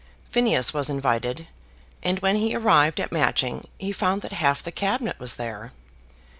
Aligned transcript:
Phineas 0.31 0.73
was 0.73 0.89
invited, 0.89 1.45
and 2.01 2.17
when 2.21 2.35
he 2.37 2.55
arrived 2.55 2.99
at 2.99 3.11
Matching 3.11 3.67
he 3.77 3.91
found 3.91 4.23
that 4.23 4.31
half 4.33 4.63
the 4.63 4.71
Cabinet 4.71 5.19
was 5.19 5.35
there. 5.35 5.73